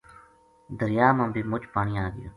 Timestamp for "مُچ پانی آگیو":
1.49-2.29